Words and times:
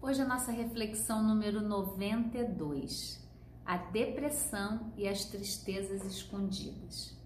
Hoje 0.00 0.22
a 0.22 0.26
nossa 0.26 0.52
reflexão 0.52 1.22
número 1.22 1.60
92, 1.60 3.26
a 3.64 3.76
depressão 3.76 4.92
e 4.96 5.08
as 5.08 5.24
tristezas 5.24 6.04
escondidas. 6.04 7.16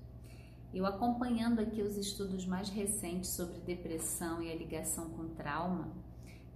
Eu 0.73 0.87
acompanhando 0.87 1.61
aqui 1.61 1.83
os 1.83 1.99
estudos 1.99 2.47
mais 2.47 2.71
recentes 2.71 3.31
sobre 3.35 3.59
depressão 3.59 4.41
e 4.41 4.51
a 4.51 4.55
ligação 4.55 5.11
com 5.11 5.29
trauma, 5.31 5.93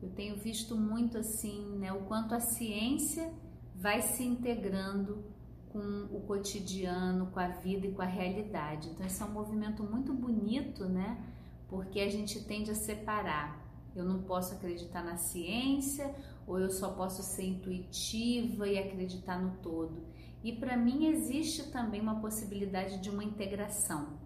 eu 0.00 0.08
tenho 0.11 0.37
visto 0.37 0.77
muito 0.77 1.19
assim, 1.19 1.77
né, 1.79 1.92
o 1.92 2.03
quanto 2.04 2.35
a 2.35 2.40
ciência 2.40 3.33
vai 3.74 4.01
se 4.01 4.22
integrando 4.22 5.24
com 5.69 6.08
o 6.10 6.21
cotidiano, 6.21 7.26
com 7.33 7.40
a 7.40 7.49
vida 7.49 7.88
e 7.88 7.92
com 7.92 8.03
a 8.03 8.06
realidade. 8.06 8.88
Então, 8.88 9.04
isso 9.04 9.22
é 9.22 9.26
um 9.26 9.33
movimento 9.33 9.83
muito 9.83 10.15
bonito, 10.15 10.85
né? 10.88 11.22
Porque 11.69 11.99
a 11.99 12.08
gente 12.08 12.44
tende 12.44 12.71
a 12.71 12.74
separar 12.74 13.63
eu 13.95 14.04
não 14.04 14.22
posso 14.22 14.54
acreditar 14.54 15.03
na 15.04 15.17
ciência 15.17 16.15
ou 16.47 16.59
eu 16.59 16.70
só 16.70 16.91
posso 16.91 17.23
ser 17.23 17.45
intuitiva 17.45 18.69
e 18.69 18.79
acreditar 18.79 19.41
no 19.41 19.57
todo. 19.59 20.05
E 20.43 20.53
para 20.53 20.77
mim 20.77 21.07
existe 21.07 21.70
também 21.70 22.01
uma 22.01 22.20
possibilidade 22.20 22.98
de 22.98 23.09
uma 23.09 23.25
integração. 23.25 24.19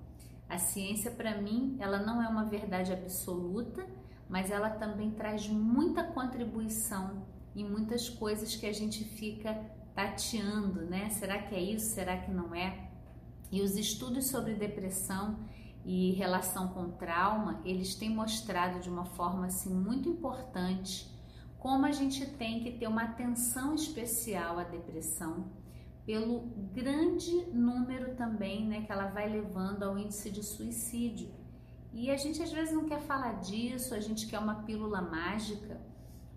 A 0.49 0.59
ciência 0.59 1.11
para 1.11 1.41
mim, 1.41 1.77
ela 1.79 1.99
não 1.99 2.23
é 2.23 2.29
uma 2.29 2.45
verdade 2.45 2.93
absoluta, 2.93 3.87
mas 4.29 4.51
ela 4.51 4.71
também 4.71 5.11
traz 5.11 5.47
muita 5.47 6.03
contribuição 6.03 7.23
em 7.55 7.65
muitas 7.65 8.09
coisas 8.09 8.57
que 8.57 8.67
a 8.67 8.73
gente 8.73 9.05
fica 9.05 9.55
tateando, 9.95 10.83
né? 10.83 11.11
Será 11.11 11.43
que 11.43 11.55
é 11.55 11.61
isso? 11.61 11.95
Será 11.95 12.17
que 12.17 12.31
não 12.31 12.55
é? 12.55 12.89
E 13.51 13.63
os 13.63 13.77
estudos 13.77 14.27
sobre 14.27 14.55
depressão 14.55 15.39
e 15.91 16.13
relação 16.13 16.69
com 16.69 16.91
trauma, 16.91 17.63
eles 17.65 17.95
têm 17.95 18.11
mostrado 18.11 18.79
de 18.79 18.91
uma 18.91 19.07
forma 19.07 19.47
assim 19.47 19.73
muito 19.73 20.07
importante 20.07 21.11
como 21.59 21.87
a 21.87 21.93
gente 21.93 22.27
tem 22.27 22.61
que 22.61 22.73
ter 22.73 22.87
uma 22.87 23.05
atenção 23.05 23.75
especial 23.75 24.59
à 24.59 24.65
depressão 24.65 25.51
pelo 26.05 26.41
grande 26.75 27.47
número 27.55 28.15
também, 28.17 28.67
né, 28.67 28.83
que 28.83 28.93
ela 28.93 29.07
vai 29.07 29.31
levando 29.31 29.83
ao 29.83 29.99
índice 29.99 30.31
de 30.31 30.43
suicídio. 30.43 31.31
E 31.91 32.11
a 32.11 32.19
gente 32.19 32.43
às 32.43 32.53
vezes 32.53 32.75
não 32.75 32.85
quer 32.85 33.01
falar 33.01 33.41
disso, 33.41 33.95
a 33.95 34.01
gente 34.01 34.27
quer 34.27 34.41
uma 34.41 34.65
pílula 34.65 35.01
mágica. 35.01 35.81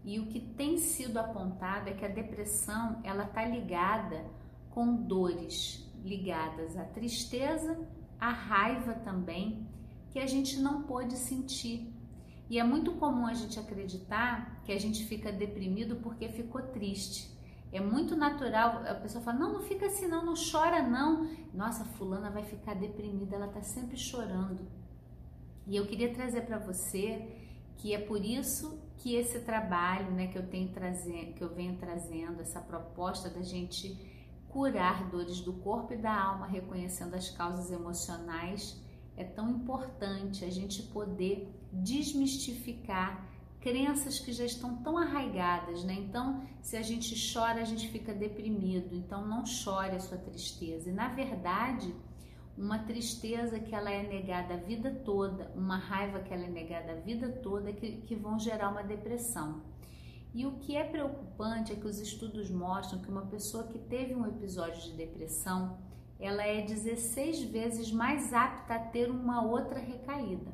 E 0.05 0.17
o 0.17 0.27
que 0.27 0.39
tem 0.39 0.77
sido 0.77 1.17
apontado 1.17 1.89
é 1.89 1.93
que 1.93 2.05
a 2.05 2.09
depressão, 2.09 3.01
ela 3.03 3.25
tá 3.25 3.45
ligada 3.45 4.25
com 4.69 4.95
dores 4.95 5.85
ligadas 6.05 6.77
à 6.77 6.85
tristeza 6.85 7.77
a 8.21 8.29
raiva 8.29 8.93
também, 8.93 9.67
que 10.11 10.19
a 10.19 10.27
gente 10.27 10.59
não 10.59 10.83
pode 10.83 11.17
sentir. 11.17 11.91
E 12.47 12.59
é 12.59 12.63
muito 12.63 12.91
comum 12.93 13.25
a 13.25 13.33
gente 13.33 13.59
acreditar 13.59 14.61
que 14.63 14.71
a 14.71 14.79
gente 14.79 15.03
fica 15.05 15.31
deprimido 15.31 15.95
porque 15.95 16.29
ficou 16.29 16.61
triste. 16.61 17.31
É 17.71 17.79
muito 17.79 18.15
natural, 18.15 18.83
a 18.85 18.93
pessoa 18.93 19.23
fala: 19.23 19.39
não, 19.39 19.53
não 19.53 19.61
fica 19.61 19.87
assim, 19.87 20.07
não, 20.07 20.23
não 20.23 20.33
chora, 20.35 20.83
não. 20.83 21.27
Nossa, 21.53 21.83
fulana 21.83 22.29
vai 22.29 22.43
ficar 22.43 22.75
deprimida, 22.75 23.35
ela 23.35 23.47
tá 23.47 23.61
sempre 23.61 23.97
chorando. 23.97 24.67
E 25.65 25.75
eu 25.75 25.87
queria 25.87 26.13
trazer 26.13 26.41
para 26.41 26.59
você 26.59 27.27
que 27.77 27.95
é 27.95 27.97
por 27.97 28.23
isso 28.23 28.79
que 28.97 29.15
esse 29.15 29.39
trabalho, 29.39 30.11
né, 30.11 30.27
que 30.27 30.37
eu 30.37 30.45
tenho 30.47 30.69
trazendo, 30.69 31.33
que 31.33 31.43
eu 31.43 31.49
venho 31.49 31.77
trazendo, 31.77 32.41
essa 32.41 32.59
proposta 32.59 33.29
da 33.29 33.41
gente 33.41 33.97
curar 34.51 35.09
dores 35.09 35.39
do 35.41 35.53
corpo 35.53 35.93
e 35.93 35.97
da 35.97 36.13
alma, 36.13 36.45
reconhecendo 36.45 37.15
as 37.15 37.29
causas 37.29 37.71
emocionais, 37.71 38.81
é 39.15 39.23
tão 39.23 39.49
importante 39.49 40.43
a 40.43 40.49
gente 40.49 40.83
poder 40.83 41.47
desmistificar 41.71 43.27
crenças 43.59 44.19
que 44.19 44.33
já 44.33 44.43
estão 44.43 44.75
tão 44.77 44.97
arraigadas, 44.97 45.83
né? 45.83 45.93
Então, 45.93 46.43
se 46.61 46.75
a 46.75 46.81
gente 46.81 47.15
chora, 47.31 47.61
a 47.61 47.63
gente 47.63 47.87
fica 47.89 48.13
deprimido. 48.13 48.95
Então, 48.95 49.25
não 49.25 49.45
chore 49.45 49.95
a 49.95 49.99
sua 49.99 50.17
tristeza. 50.17 50.89
E 50.89 50.93
na 50.93 51.09
verdade, 51.09 51.93
uma 52.57 52.79
tristeza 52.79 53.59
que 53.59 53.73
ela 53.73 53.91
é 53.91 54.03
negada 54.03 54.55
a 54.55 54.57
vida 54.57 54.91
toda, 55.05 55.51
uma 55.55 55.77
raiva 55.77 56.19
que 56.19 56.33
ela 56.33 56.45
é 56.45 56.49
negada 56.49 56.93
a 56.93 56.95
vida 56.95 57.29
toda, 57.29 57.71
que, 57.71 57.97
que 58.01 58.15
vão 58.15 58.37
gerar 58.37 58.69
uma 58.69 58.83
depressão. 58.83 59.61
E 60.33 60.45
o 60.45 60.53
que 60.53 60.75
é 60.75 60.83
preocupante 60.83 61.73
é 61.73 61.75
que 61.75 61.87
os 61.87 61.99
estudos 61.99 62.49
mostram 62.49 63.01
que 63.01 63.09
uma 63.09 63.25
pessoa 63.25 63.67
que 63.67 63.77
teve 63.77 64.15
um 64.15 64.25
episódio 64.25 64.81
de 64.81 64.93
depressão, 64.93 65.77
ela 66.19 66.43
é 66.43 66.61
16 66.61 67.43
vezes 67.43 67.91
mais 67.91 68.33
apta 68.33 68.75
a 68.75 68.79
ter 68.79 69.09
uma 69.09 69.43
outra 69.43 69.79
recaída. 69.79 70.53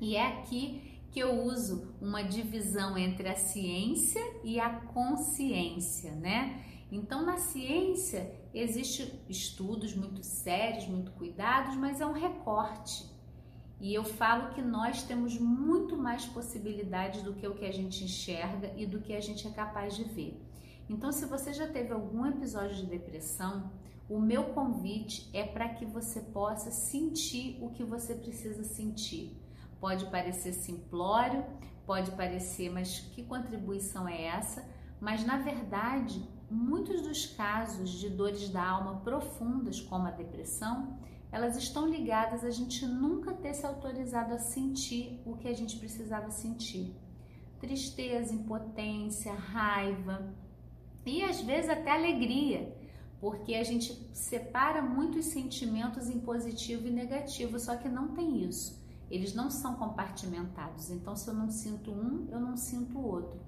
E 0.00 0.14
é 0.14 0.26
aqui 0.26 1.00
que 1.10 1.18
eu 1.18 1.42
uso 1.42 1.94
uma 2.00 2.22
divisão 2.22 2.96
entre 2.96 3.28
a 3.28 3.34
ciência 3.34 4.20
e 4.44 4.60
a 4.60 4.70
consciência, 4.70 6.12
né? 6.12 6.64
Então, 6.90 7.24
na 7.24 7.36
ciência, 7.36 8.32
existem 8.54 9.10
estudos 9.28 9.94
muito 9.94 10.22
sérios, 10.22 10.86
muito 10.86 11.10
cuidados, 11.12 11.76
mas 11.76 12.00
é 12.00 12.06
um 12.06 12.12
recorte. 12.12 13.04
E 13.80 13.94
eu 13.94 14.02
falo 14.02 14.50
que 14.54 14.60
nós 14.60 15.02
temos 15.02 15.38
muito 15.38 15.96
mais 15.96 16.26
possibilidades 16.26 17.22
do 17.22 17.32
que 17.32 17.46
o 17.46 17.54
que 17.54 17.64
a 17.64 17.72
gente 17.72 18.04
enxerga 18.04 18.72
e 18.76 18.84
do 18.84 19.00
que 19.00 19.14
a 19.14 19.20
gente 19.20 19.46
é 19.46 19.50
capaz 19.50 19.94
de 19.94 20.04
ver. 20.04 20.42
Então, 20.88 21.12
se 21.12 21.26
você 21.26 21.52
já 21.52 21.66
teve 21.66 21.92
algum 21.92 22.26
episódio 22.26 22.74
de 22.74 22.86
depressão, 22.86 23.70
o 24.08 24.18
meu 24.18 24.44
convite 24.44 25.28
é 25.32 25.44
para 25.44 25.68
que 25.68 25.84
você 25.84 26.20
possa 26.20 26.70
sentir 26.70 27.58
o 27.62 27.70
que 27.70 27.84
você 27.84 28.14
precisa 28.14 28.64
sentir. 28.64 29.36
Pode 29.78 30.06
parecer 30.06 30.54
simplório, 30.54 31.44
pode 31.86 32.10
parecer, 32.12 32.70
mas 32.70 33.00
que 33.00 33.22
contribuição 33.22 34.08
é 34.08 34.24
essa? 34.24 34.66
Mas 34.98 35.24
na 35.24 35.36
verdade, 35.36 36.26
muitos 36.50 37.02
dos 37.02 37.26
casos 37.26 37.90
de 37.90 38.08
dores 38.08 38.48
da 38.48 38.66
alma 38.66 39.00
profundas, 39.00 39.80
como 39.80 40.08
a 40.08 40.10
depressão, 40.10 40.98
elas 41.30 41.56
estão 41.56 41.86
ligadas 41.86 42.44
a 42.44 42.50
gente 42.50 42.86
nunca 42.86 43.34
ter 43.34 43.54
se 43.54 43.66
autorizado 43.66 44.34
a 44.34 44.38
sentir 44.38 45.20
o 45.26 45.36
que 45.36 45.48
a 45.48 45.52
gente 45.52 45.76
precisava 45.76 46.30
sentir. 46.30 46.94
Tristeza, 47.60 48.34
impotência, 48.34 49.32
raiva 49.32 50.34
e 51.04 51.22
às 51.22 51.40
vezes 51.40 51.70
até 51.70 51.90
alegria, 51.90 52.74
porque 53.20 53.54
a 53.54 53.64
gente 53.64 53.92
separa 54.12 54.82
muitos 54.82 55.26
sentimentos 55.26 56.08
em 56.08 56.20
positivo 56.20 56.86
e 56.86 56.90
negativo, 56.90 57.58
só 57.58 57.76
que 57.76 57.88
não 57.88 58.08
tem 58.08 58.44
isso. 58.44 58.78
Eles 59.10 59.34
não 59.34 59.50
são 59.50 59.74
compartimentados. 59.74 60.90
Então, 60.90 61.16
se 61.16 61.28
eu 61.28 61.34
não 61.34 61.50
sinto 61.50 61.90
um, 61.90 62.28
eu 62.30 62.38
não 62.38 62.56
sinto 62.56 62.98
o 62.98 63.06
outro. 63.06 63.40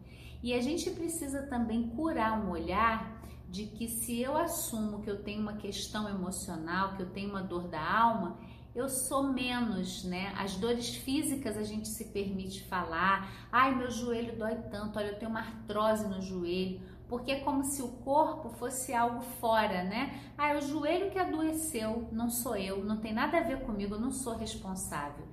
E 0.43 0.55
a 0.55 0.61
gente 0.61 0.91
precisa 0.91 1.43
também 1.43 1.89
curar 1.91 2.43
um 2.43 2.51
olhar 2.51 3.21
de 3.51 3.67
que 3.67 3.89
se 3.89 4.21
eu 4.23 4.37
assumo 4.37 5.03
que 5.03 5.11
eu 5.11 5.23
tenho 5.23 5.43
uma 5.43 5.55
questão 5.55 6.09
emocional, 6.09 6.95
que 6.95 7.03
eu 7.03 7.11
tenho 7.11 7.31
uma 7.31 7.43
dor 7.43 7.67
da 7.67 7.83
alma, 7.83 8.39
eu 8.75 8.89
sou 8.89 9.25
menos, 9.25 10.05
né? 10.05 10.33
As 10.39 10.55
dores 10.57 10.95
físicas 10.95 11.57
a 11.57 11.65
gente 11.65 11.89
se 11.89 12.07
permite 12.07 12.63
falar. 12.65 13.29
Ai, 13.51 13.75
meu 13.75 13.91
joelho 13.91 14.39
dói 14.39 14.55
tanto, 14.71 14.99
olha, 14.99 15.09
eu 15.09 15.19
tenho 15.19 15.31
uma 15.31 15.41
artrose 15.41 16.07
no 16.07 16.23
joelho. 16.23 16.81
Porque 17.09 17.33
é 17.33 17.41
como 17.41 17.65
se 17.65 17.83
o 17.83 17.89
corpo 17.89 18.51
fosse 18.51 18.95
algo 18.95 19.21
fora, 19.41 19.83
né? 19.83 20.33
Ah, 20.39 20.51
é 20.51 20.59
o 20.59 20.61
joelho 20.61 21.11
que 21.11 21.19
adoeceu, 21.19 22.09
não 22.13 22.31
sou 22.31 22.55
eu, 22.55 22.85
não 22.85 22.99
tem 22.99 23.13
nada 23.13 23.39
a 23.39 23.43
ver 23.43 23.63
comigo, 23.63 23.97
eu 23.97 24.01
não 24.01 24.13
sou 24.13 24.37
responsável. 24.37 25.27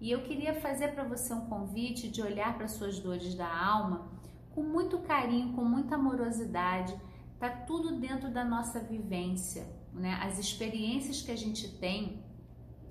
E 0.00 0.10
eu 0.10 0.22
queria 0.22 0.54
fazer 0.54 0.94
para 0.94 1.04
você 1.04 1.34
um 1.34 1.44
convite 1.46 2.08
de 2.08 2.22
olhar 2.22 2.56
para 2.56 2.66
suas 2.66 2.98
dores 2.98 3.34
da 3.34 3.46
alma 3.46 4.08
com 4.54 4.62
muito 4.62 4.98
carinho, 5.00 5.52
com 5.52 5.62
muita 5.62 5.96
amorosidade, 5.96 6.98
Tá 7.38 7.48
tudo 7.48 8.00
dentro 8.00 8.30
da 8.30 8.44
nossa 8.44 8.80
vivência, 8.80 9.64
né? 9.92 10.18
As 10.22 10.38
experiências 10.38 11.22
que 11.22 11.30
a 11.30 11.36
gente 11.36 11.68
tem, 11.78 12.24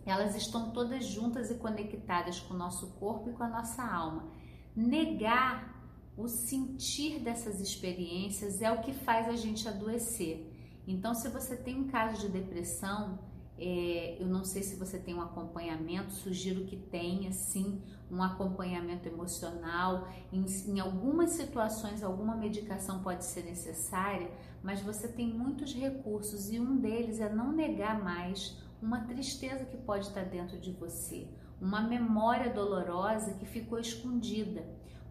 elas 0.06 0.36
estão 0.36 0.72
todas 0.72 1.06
juntas 1.06 1.52
e 1.52 1.56
conectadas 1.56 2.40
com 2.40 2.54
o 2.54 2.58
nosso 2.58 2.88
corpo 2.94 3.30
e 3.30 3.34
com 3.34 3.44
a 3.44 3.50
nossa 3.50 3.84
alma. 3.84 4.32
Negar 4.76 5.76
o 6.16 6.28
sentir 6.28 7.20
dessas 7.20 7.60
experiências 7.60 8.62
é 8.62 8.72
o 8.72 8.82
que 8.82 8.94
faz 8.94 9.28
a 9.28 9.36
gente 9.36 9.68
adoecer. 9.68 10.52
Então, 10.88 11.14
se 11.14 11.28
você 11.28 11.58
tem 11.58 11.76
um 11.76 11.88
caso 11.88 12.22
de 12.22 12.30
depressão, 12.30 13.20
é, 13.60 14.18
eu 14.20 14.28
não 14.28 14.44
sei 14.44 14.62
se 14.62 14.76
você 14.76 15.00
tem 15.00 15.16
um 15.16 15.22
acompanhamento, 15.22 16.12
sugiro 16.12 16.66
que 16.66 16.78
tenha 16.78 17.32
sim 17.32 17.82
um 18.10 18.22
acompanhamento 18.22 19.08
emocional. 19.08 20.08
Em, 20.32 20.46
em, 20.68 20.80
algumas 20.80 21.32
situações, 21.32 22.04
alguma 22.04 22.36
medicação 22.36 23.02
pode 23.02 23.26
ser 23.26 23.44
necessária, 23.44 24.30
mas 24.62 24.82
você 24.82 25.08
tem 25.08 25.34
muitos 25.34 25.74
recursos 25.74 26.52
e 26.52 26.60
um 26.60 26.78
deles 26.78 27.20
é 27.20 27.34
não 27.34 27.52
negar 27.52 28.02
mais 28.02 28.58
uma 28.82 29.02
tristeza 29.02 29.66
que 29.66 29.78
pode 29.78 30.06
estar 30.06 30.24
dentro 30.26 30.60
de 30.60 30.72
você, 30.72 31.28
uma 31.60 31.82
memória 31.82 32.54
dolorosa 32.54 33.34
que 33.34 33.46
ficou 33.46 33.80
escondida. 33.80 34.64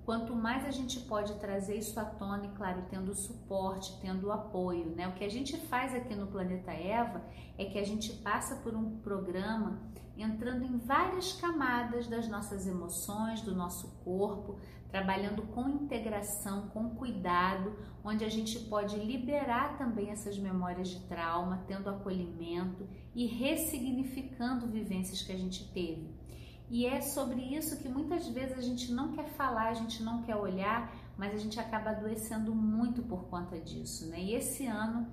Quanto 0.06 0.36
mais 0.36 0.64
a 0.64 0.70
gente 0.70 1.00
pode 1.00 1.34
trazer 1.40 1.76
isso 1.78 1.98
à 1.98 2.04
tona, 2.04 2.46
e 2.46 2.48
claro, 2.50 2.84
tendo 2.88 3.12
suporte, 3.12 3.98
tendo 4.00 4.30
apoio, 4.30 4.94
né? 4.94 5.08
O 5.08 5.14
que 5.14 5.24
a 5.24 5.28
gente 5.28 5.56
faz 5.56 5.92
aqui 5.92 6.14
no 6.14 6.28
Planeta 6.28 6.70
Eva 6.70 7.24
é 7.58 7.64
que 7.64 7.76
a 7.76 7.84
gente 7.84 8.12
passa 8.12 8.54
por 8.54 8.72
um 8.72 8.98
programa 9.00 9.82
entrando 10.16 10.62
em 10.62 10.78
várias 10.78 11.32
camadas 11.32 12.06
das 12.06 12.28
nossas 12.28 12.68
emoções, 12.68 13.40
do 13.40 13.52
nosso 13.52 13.88
corpo, 14.04 14.60
trabalhando 14.92 15.42
com 15.42 15.68
integração, 15.68 16.68
com 16.68 16.90
cuidado, 16.90 17.76
onde 18.04 18.24
a 18.24 18.28
gente 18.28 18.60
pode 18.60 18.96
liberar 18.96 19.76
também 19.76 20.10
essas 20.10 20.38
memórias 20.38 20.88
de 20.88 21.00
trauma, 21.08 21.64
tendo 21.66 21.90
acolhimento 21.90 22.88
e 23.12 23.26
ressignificando 23.26 24.68
vivências 24.68 25.20
que 25.20 25.32
a 25.32 25.36
gente 25.36 25.68
teve. 25.72 26.14
E 26.68 26.84
é 26.86 27.00
sobre 27.00 27.40
isso 27.40 27.78
que 27.78 27.88
muitas 27.88 28.26
vezes 28.28 28.58
a 28.58 28.62
gente 28.62 28.92
não 28.92 29.12
quer 29.12 29.26
falar, 29.26 29.68
a 29.68 29.74
gente 29.74 30.02
não 30.02 30.22
quer 30.22 30.36
olhar, 30.36 30.92
mas 31.16 31.32
a 31.32 31.38
gente 31.38 31.60
acaba 31.60 31.90
adoecendo 31.90 32.54
muito 32.54 33.02
por 33.02 33.24
conta 33.24 33.58
disso, 33.60 34.08
né? 34.08 34.20
E 34.20 34.34
esse 34.34 34.66
ano 34.66 35.06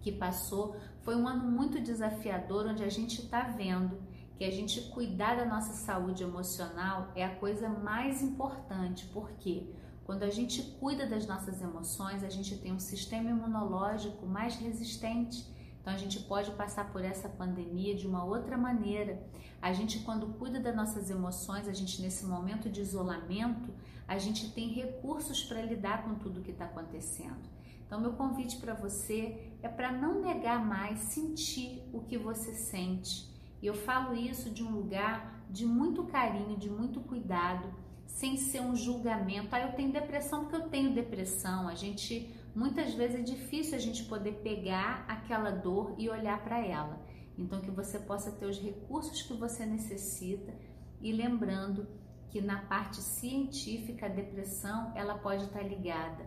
que 0.00 0.12
passou 0.12 0.76
foi 1.02 1.16
um 1.16 1.26
ano 1.26 1.50
muito 1.50 1.80
desafiador, 1.80 2.66
onde 2.66 2.84
a 2.84 2.88
gente 2.88 3.22
está 3.22 3.42
vendo 3.42 4.00
que 4.36 4.44
a 4.44 4.50
gente 4.50 4.80
cuidar 4.90 5.36
da 5.36 5.44
nossa 5.44 5.72
saúde 5.74 6.22
emocional 6.22 7.12
é 7.14 7.24
a 7.24 7.36
coisa 7.36 7.68
mais 7.68 8.22
importante, 8.22 9.06
porque 9.12 9.68
quando 10.04 10.24
a 10.24 10.30
gente 10.30 10.62
cuida 10.80 11.06
das 11.06 11.26
nossas 11.26 11.60
emoções, 11.62 12.24
a 12.24 12.28
gente 12.28 12.56
tem 12.58 12.72
um 12.72 12.80
sistema 12.80 13.30
imunológico 13.30 14.26
mais 14.26 14.56
resistente 14.56 15.46
então 15.82 15.92
a 15.92 15.96
gente 15.96 16.20
pode 16.20 16.52
passar 16.52 16.92
por 16.92 17.04
essa 17.04 17.28
pandemia 17.28 17.92
de 17.96 18.06
uma 18.06 18.24
outra 18.24 18.56
maneira. 18.56 19.20
A 19.60 19.72
gente 19.72 19.98
quando 19.98 20.28
cuida 20.38 20.60
das 20.60 20.76
nossas 20.76 21.10
emoções, 21.10 21.66
a 21.66 21.72
gente 21.72 22.00
nesse 22.00 22.24
momento 22.24 22.70
de 22.70 22.80
isolamento, 22.80 23.68
a 24.06 24.16
gente 24.16 24.52
tem 24.52 24.68
recursos 24.68 25.42
para 25.42 25.60
lidar 25.60 26.04
com 26.04 26.14
tudo 26.14 26.40
que 26.40 26.52
está 26.52 26.66
acontecendo. 26.66 27.50
Então 27.84 28.00
meu 28.00 28.12
convite 28.12 28.58
para 28.58 28.74
você 28.74 29.52
é 29.60 29.68
para 29.68 29.90
não 29.90 30.22
negar 30.22 30.64
mais, 30.64 31.00
sentir 31.00 31.82
o 31.92 32.00
que 32.00 32.16
você 32.16 32.52
sente. 32.52 33.28
E 33.60 33.66
eu 33.66 33.74
falo 33.74 34.14
isso 34.14 34.50
de 34.50 34.62
um 34.62 34.70
lugar 34.70 35.44
de 35.50 35.66
muito 35.66 36.04
carinho, 36.04 36.56
de 36.56 36.70
muito 36.70 37.00
cuidado, 37.00 37.68
sem 38.06 38.36
ser 38.36 38.60
um 38.60 38.76
julgamento. 38.76 39.48
Ah, 39.52 39.60
eu 39.60 39.72
tenho 39.72 39.92
depressão 39.92 40.42
porque 40.42 40.56
eu 40.56 40.68
tenho 40.68 40.94
depressão. 40.94 41.66
A 41.66 41.74
gente 41.74 42.32
muitas 42.54 42.94
vezes 42.94 43.20
é 43.20 43.22
difícil 43.22 43.76
a 43.76 43.80
gente 43.80 44.04
poder 44.04 44.40
pegar 44.42 45.04
aquela 45.08 45.50
dor 45.50 45.94
e 45.98 46.08
olhar 46.08 46.42
para 46.42 46.64
ela. 46.64 47.00
Então 47.36 47.60
que 47.60 47.70
você 47.70 47.98
possa 47.98 48.30
ter 48.30 48.46
os 48.46 48.60
recursos 48.60 49.22
que 49.22 49.34
você 49.34 49.64
necessita 49.64 50.52
e 51.00 51.12
lembrando 51.12 51.86
que 52.28 52.40
na 52.40 52.62
parte 52.62 52.98
científica 52.98 54.06
a 54.06 54.08
depressão 54.08 54.92
ela 54.94 55.18
pode 55.18 55.44
estar 55.44 55.62
ligada 55.62 56.24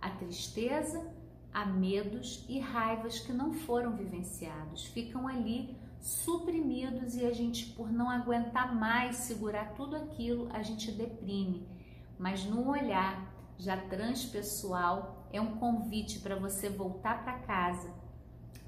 à 0.00 0.10
tristeza, 0.10 1.12
a 1.52 1.66
medos 1.66 2.44
e 2.48 2.60
raivas 2.60 3.20
que 3.20 3.32
não 3.32 3.52
foram 3.52 3.96
vivenciados, 3.96 4.86
ficam 4.86 5.26
ali 5.26 5.76
suprimidos 6.00 7.16
e 7.16 7.24
a 7.24 7.32
gente 7.32 7.66
por 7.72 7.90
não 7.90 8.08
aguentar 8.08 8.74
mais 8.74 9.16
segurar 9.16 9.74
tudo 9.74 9.96
aquilo, 9.96 10.48
a 10.52 10.62
gente 10.62 10.92
deprime. 10.92 11.66
Mas 12.18 12.44
no 12.44 12.68
olhar 12.68 13.34
já 13.58 13.76
transpessoal, 13.76 15.17
é 15.32 15.40
um 15.40 15.56
convite 15.56 16.20
para 16.20 16.36
você 16.36 16.68
voltar 16.68 17.22
para 17.22 17.38
casa, 17.40 17.92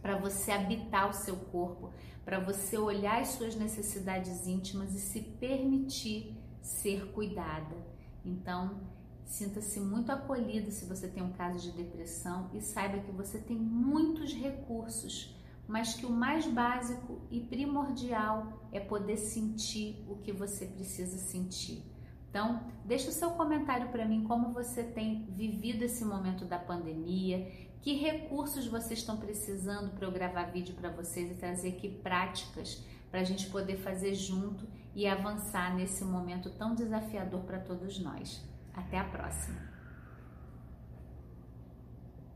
para 0.01 0.17
você 0.17 0.53
habitar 0.53 1.09
o 1.09 1.13
seu 1.13 1.37
corpo, 1.37 1.93
para 2.25 2.39
você 2.39 2.79
olhar 2.79 3.21
as 3.21 3.29
suas 3.29 3.55
necessidades 3.55 4.47
íntimas 4.47 4.95
e 4.95 5.01
se 5.01 5.21
permitir 5.21 6.37
ser 6.63 7.13
cuidada. 7.13 7.77
Então, 8.25 8.81
sinta-se 9.25 9.81
muito 9.81 10.11
acolhido 10.11 10.71
se 10.71 10.85
você 10.85 11.09
tem 11.09 11.23
um 11.23 11.33
caso 11.33 11.61
de 11.61 11.77
depressão 11.77 12.51
e 12.55 12.61
saiba 12.61 12.99
que 12.99 13.13
você 13.13 13.39
tem 13.39 13.57
muitos 13.57 14.33
recursos, 14.35 15.37
mas 15.67 15.95
que 15.95 16.05
o 16.05 16.11
mais 16.11 16.47
básico 16.47 17.21
e 17.31 17.41
primordial 17.41 18.67
é 18.73 18.81
poder 18.81 19.17
sentir 19.17 20.05
o 20.09 20.17
que 20.17 20.33
você 20.33 20.67
precisa 20.67 21.17
sentir. 21.17 21.83
Então, 22.31 22.61
deixe 22.85 23.09
o 23.09 23.13
seu 23.13 23.31
comentário 23.33 23.89
para 23.89 24.07
mim 24.07 24.23
como 24.23 24.53
você 24.53 24.85
tem 24.85 25.27
vivido 25.31 25.83
esse 25.83 26.05
momento 26.05 26.45
da 26.45 26.59
pandemia, 26.59 27.51
que 27.83 27.95
recursos 27.95 28.69
vocês 28.69 29.01
estão 29.01 29.17
precisando 29.17 29.91
para 29.91 30.07
eu 30.07 30.13
gravar 30.13 30.45
vídeo 30.45 30.75
para 30.75 30.91
vocês 30.91 31.31
e 31.31 31.35
trazer 31.35 31.71
aqui 31.71 31.89
práticas 31.89 32.85
para 33.11 33.21
a 33.21 33.25
gente 33.25 33.51
poder 33.51 33.79
fazer 33.79 34.15
junto 34.15 34.67
e 34.95 35.07
avançar 35.07 35.75
nesse 35.75 36.05
momento 36.05 36.51
tão 36.51 36.75
desafiador 36.75 37.41
para 37.41 37.59
todos 37.59 37.99
nós. 37.99 38.41
Até 38.73 38.99
a 38.99 39.05
próxima! 39.05 39.70